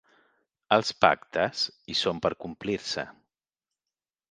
[0.77, 1.61] Els pactes,
[1.93, 3.07] hi són per complir-se.